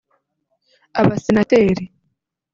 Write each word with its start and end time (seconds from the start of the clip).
abasenateri 0.99 1.75